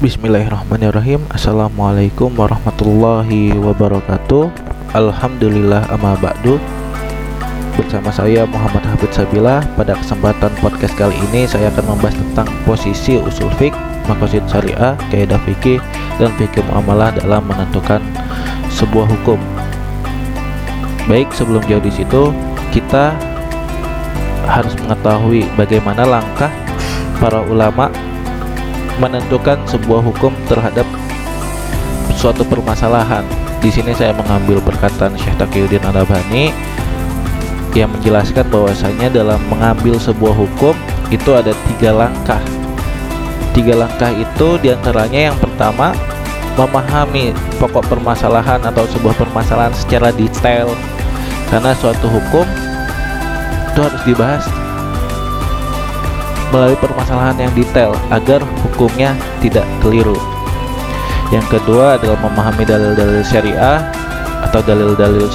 [0.00, 1.20] Bismillahirrahmanirrahim.
[1.28, 4.48] Assalamualaikum warahmatullahi wabarakatuh.
[4.96, 6.56] Alhamdulillah amma ba'du.
[7.76, 13.20] Bersama saya Muhammad Habib Sabila Pada kesempatan podcast kali ini Saya akan membahas tentang posisi
[13.20, 13.76] usul fik
[14.08, 15.76] Makosid syariah, kaidah fikih
[16.16, 18.00] Dan fikih muamalah dalam menentukan
[18.72, 19.36] sebuah hukum.
[21.12, 22.32] Baik sebelum jauh di situ
[22.72, 23.12] Kita
[24.48, 26.48] harus mengetahui bagaimana langkah
[27.20, 27.92] para ulama
[29.00, 30.84] menentukan sebuah hukum terhadap
[32.14, 33.24] suatu permasalahan.
[33.64, 36.52] Di sini saya mengambil perkataan Syekh Taqiyuddin Al-Albani
[37.72, 40.76] yang menjelaskan bahwasanya dalam mengambil sebuah hukum
[41.08, 42.40] itu ada tiga langkah.
[43.56, 45.96] Tiga langkah itu di antaranya yang pertama
[46.54, 50.68] memahami pokok permasalahan atau sebuah permasalahan secara detail
[51.48, 52.46] karena suatu hukum
[53.70, 54.44] itu harus dibahas
[56.50, 60.18] melalui permasalahan yang detail agar hukumnya tidak keliru.
[61.30, 63.86] Yang kedua adalah memahami dalil-dalil syariah
[64.50, 65.30] atau dalil-dalil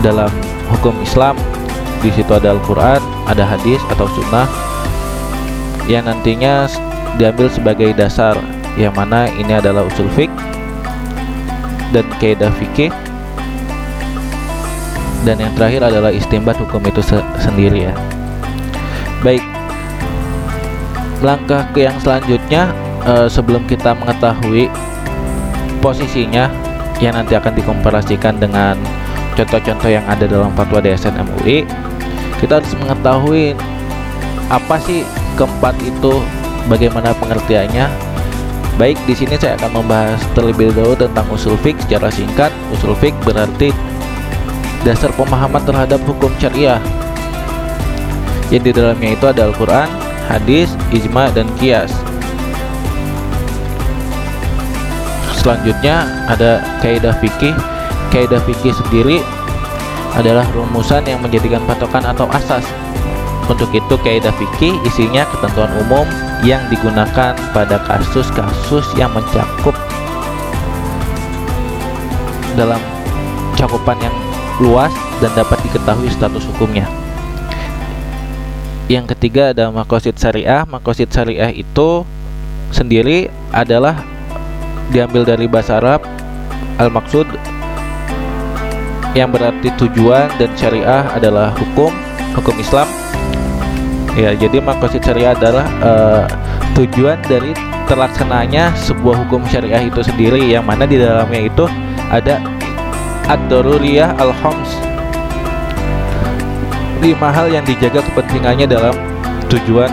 [0.00, 0.32] dalam
[0.72, 1.36] hukum Islam.
[2.00, 4.48] Di situ ada Al-Qur'an, ada hadis atau sunnah
[5.84, 6.64] yang nantinya
[7.20, 8.40] diambil sebagai dasar
[8.80, 10.32] yang mana ini adalah usul fik
[11.90, 12.88] dan kaidah fikih
[15.26, 17.94] dan yang terakhir adalah istimbat hukum itu se sendiri ya
[19.20, 19.44] Baik,
[21.20, 22.72] langkah ke yang selanjutnya
[23.04, 24.72] uh, sebelum kita mengetahui
[25.84, 26.48] posisinya
[27.04, 28.80] yang nanti akan dikomparasikan dengan
[29.36, 31.68] contoh-contoh yang ada dalam fatwa DSN MUI,
[32.40, 33.52] kita harus mengetahui
[34.48, 35.04] apa sih
[35.36, 36.24] keempat itu,
[36.72, 37.92] bagaimana pengertiannya.
[38.80, 42.48] Baik, di sini saya akan membahas terlebih dahulu tentang usul fik secara singkat.
[42.72, 43.68] Usul fik berarti
[44.80, 46.80] dasar pemahaman terhadap hukum syariah
[48.50, 49.86] yang di dalamnya itu ada Al-Quran,
[50.26, 51.94] hadis, ijma, dan kias.
[55.38, 57.54] Selanjutnya ada kaidah fikih.
[58.10, 59.22] Kaidah fikih sendiri
[60.18, 62.66] adalah rumusan yang menjadikan patokan atau asas.
[63.46, 66.06] Untuk itu kaidah fikih isinya ketentuan umum
[66.42, 69.74] yang digunakan pada kasus-kasus yang mencakup
[72.58, 72.82] dalam
[73.54, 74.14] cakupan yang
[74.58, 74.92] luas
[75.22, 76.99] dan dapat diketahui status hukumnya
[78.90, 80.66] yang ketiga ada makosid syariah.
[80.66, 82.02] Makosid syariah itu
[82.74, 84.02] sendiri adalah
[84.90, 86.02] diambil dari bahasa Arab
[86.82, 87.30] al maksud
[89.14, 91.94] yang berarti tujuan dan syariah adalah hukum
[92.34, 92.90] hukum Islam.
[94.18, 96.26] Ya jadi makosid syariah adalah uh,
[96.74, 97.54] tujuan dari
[97.86, 100.50] terlaksananya sebuah hukum syariah itu sendiri.
[100.50, 101.70] Yang mana di dalamnya itu
[102.10, 102.42] ada
[103.30, 104.90] ad-daruriyah al-khams
[107.00, 108.92] lima hal yang dijaga kepentingannya dalam
[109.48, 109.88] tujuan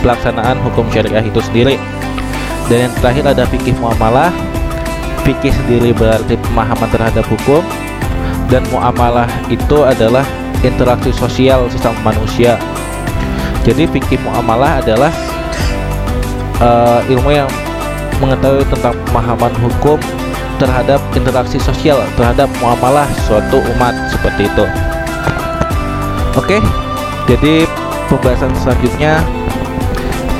[0.00, 1.76] pelaksanaan hukum syariah itu sendiri.
[2.70, 4.30] Dan yang terakhir ada fikih muamalah.
[5.22, 7.62] Fikih sendiri berarti pemahaman terhadap hukum
[8.50, 10.26] dan muamalah itu adalah
[10.66, 12.58] interaksi sosial sesama manusia.
[13.62, 15.14] Jadi fikih muamalah adalah
[16.58, 17.46] uh, ilmu yang
[18.18, 19.98] mengetahui tentang pemahaman hukum
[20.58, 24.91] terhadap interaksi sosial terhadap muamalah suatu umat seperti itu.
[26.32, 26.64] Oke,
[27.28, 27.68] jadi
[28.08, 29.20] pembahasan selanjutnya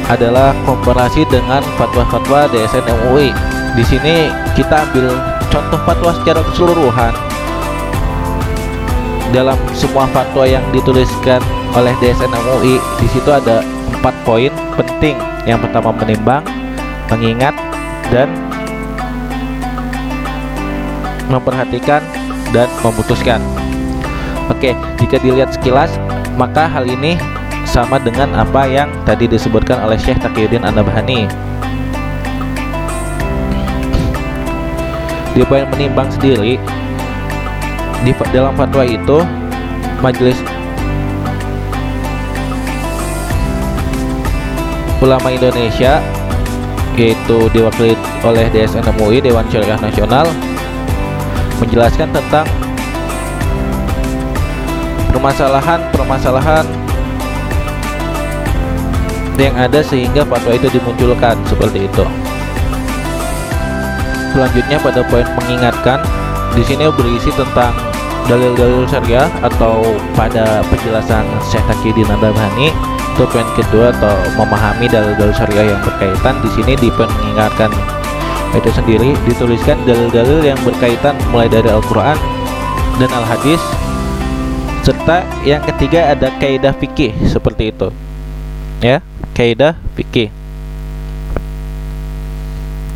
[0.09, 3.29] adalah komparasi dengan fatwa-fatwa DSN MUI.
[3.77, 5.13] Di sini kita ambil
[5.53, 7.13] contoh fatwa secara keseluruhan.
[9.37, 11.45] Dalam semua fatwa yang dituliskan
[11.77, 13.61] oleh DSN MUI, di situ ada
[13.93, 15.21] empat poin penting.
[15.45, 16.45] Yang pertama menimbang,
[17.13, 17.53] mengingat,
[18.09, 18.33] dan
[21.29, 22.01] memperhatikan
[22.53, 23.41] dan memutuskan.
[24.51, 25.95] Oke, jika dilihat sekilas,
[26.35, 27.15] maka hal ini
[27.69, 31.31] sama dengan apa yang tadi disebutkan oleh Syekh Taqiyuddin An-Nabhani.
[35.33, 36.61] Di poin menimbang sendiri,
[38.03, 39.25] di dalam fatwa itu,
[40.05, 40.37] majelis
[45.03, 45.99] ulama Indonesia
[46.95, 50.29] yaitu diwakili oleh DSN MUI Dewan Syariah Nasional
[51.59, 52.47] menjelaskan tentang
[55.13, 56.65] permasalahan-permasalahan
[59.41, 62.05] yang ada sehingga fatwa itu dimunculkan seperti itu.
[64.33, 66.01] Selanjutnya pada poin mengingatkan
[66.57, 67.75] di sini berisi tentang
[68.31, 69.83] dalil-dalil syariah atau
[70.15, 72.71] pada penjelasan Syekh Taqiyuddin Nandabhani
[73.13, 77.69] itu poin kedua atau memahami dalil-dalil syariah yang berkaitan di sini di poin mengingatkan
[78.53, 82.17] itu sendiri dituliskan dalil-dalil yang berkaitan mulai dari Al-Qur'an
[83.01, 83.61] dan Al-Hadis
[84.83, 87.89] serta yang ketiga ada kaidah fikih seperti itu
[88.83, 88.99] ya
[89.33, 90.31] kaidah fikih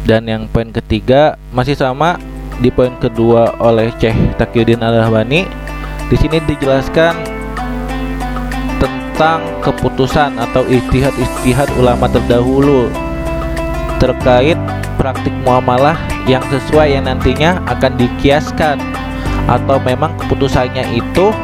[0.06, 2.14] Dan yang poin ketiga masih sama
[2.62, 5.42] di poin kedua oleh Syekh Taqiyuddin Al-Rahbani.
[6.06, 7.26] Di sini dijelaskan
[8.78, 12.86] tentang keputusan atau istihad-istihad ulama terdahulu
[13.98, 14.54] terkait
[14.94, 15.98] praktik muamalah
[16.30, 18.78] yang sesuai yang nantinya akan dikiaskan
[19.50, 21.34] atau memang keputusannya itu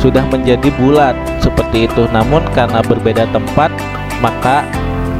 [0.00, 2.08] sudah menjadi bulat seperti itu.
[2.10, 3.72] Namun karena berbeda tempat
[4.20, 4.64] maka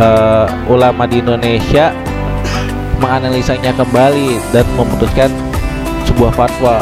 [0.01, 1.93] uh, ulama di Indonesia
[2.97, 5.29] menganalisanya kembali dan memutuskan
[6.09, 6.81] sebuah fatwa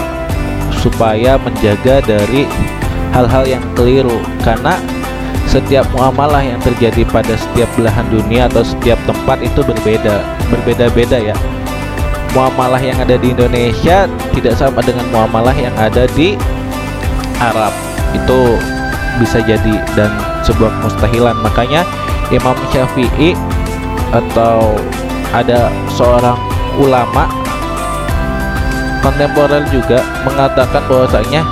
[0.78, 2.46] supaya menjaga dari
[3.10, 4.22] hal-hal yang keliru.
[4.42, 4.78] Karena
[5.48, 11.36] setiap muamalah yang terjadi pada setiap belahan dunia atau setiap tempat itu berbeda berbeda-beda ya.
[12.34, 16.34] Muamalah yang ada di Indonesia tidak sama dengan muamalah yang ada di
[17.38, 17.83] Arab
[18.14, 18.40] itu
[19.18, 20.10] bisa jadi dan
[20.42, 21.86] sebuah mustahilan makanya
[22.30, 23.34] Imam Syafi'i
[24.10, 24.74] atau
[25.34, 26.38] ada seorang
[26.78, 27.26] ulama
[29.02, 31.42] kontemporer juga mengatakan bahwasanya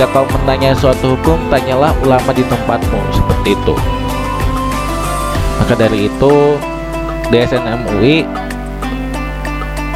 [0.00, 3.74] jika kau menanya suatu hukum, tanyalah ulama di tempatmu seperti itu.
[5.60, 6.34] Maka dari itu,
[7.28, 8.24] DSN MUI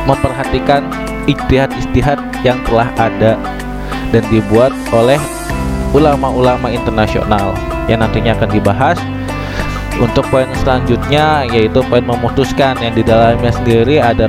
[0.04, 0.88] memperhatikan
[1.24, 3.40] ijtihad-ijtihad yang telah ada
[4.10, 5.20] dan dibuat oleh
[5.94, 7.54] ulama-ulama internasional
[7.86, 8.98] yang nantinya akan dibahas
[10.02, 14.26] untuk poin selanjutnya yaitu poin memutuskan yang di dalamnya sendiri ada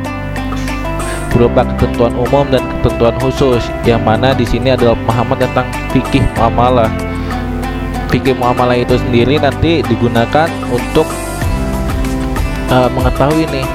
[1.34, 6.92] berupa ketentuan umum dan ketentuan khusus yang mana di sini adalah pemahaman tentang fikih muamalah.
[8.08, 11.04] Fikih muamalah itu sendiri nanti digunakan untuk
[12.72, 13.68] uh, mengetahui nih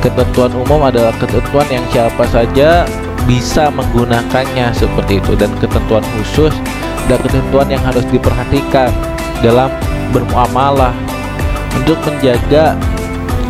[0.00, 2.88] ketentuan umum adalah ketentuan yang siapa saja
[3.24, 5.32] bisa menggunakannya seperti itu.
[5.38, 6.54] Dan ketentuan khusus
[7.10, 8.90] dan ketentuan yang harus diperhatikan
[9.42, 9.70] dalam
[10.14, 10.94] bermuamalah
[11.74, 12.78] untuk menjaga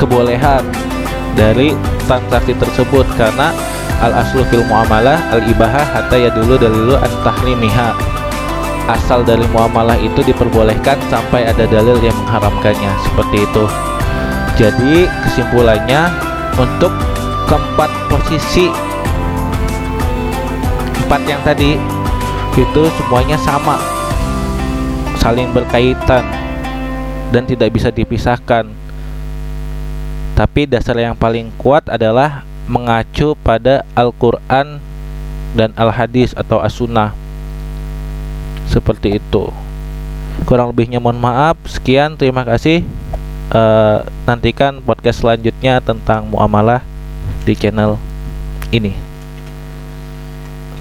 [0.01, 0.63] kebolehan
[1.35, 1.77] dari
[2.07, 3.05] transaksi tersebut.
[3.17, 3.53] Karena
[4.03, 7.95] al aslu fil muamalah al ibahah hatta ya dulu dalilu an tahrimiha
[8.91, 12.93] asal dari muamalah itu diperbolehkan sampai ada dalil yang mengharamkannya.
[13.07, 13.65] Seperti itu.
[14.59, 16.13] Jadi kesimpulannya
[16.61, 16.93] untuk
[17.49, 18.69] keempat posisi
[21.13, 21.77] empat yang tadi
[22.57, 23.77] itu semuanya sama
[25.21, 26.25] saling berkaitan
[27.29, 28.65] dan tidak bisa dipisahkan.
[30.33, 34.81] Tapi dasar yang paling kuat adalah mengacu pada Al-Quran
[35.53, 37.13] dan Al-Hadis atau As-Sunnah.
[38.73, 39.53] Seperti itu.
[40.49, 41.61] Kurang lebihnya mohon maaf.
[41.69, 42.89] Sekian terima kasih.
[43.53, 46.81] Uh, nantikan podcast selanjutnya tentang muamalah
[47.45, 48.01] di channel
[48.73, 49.12] ini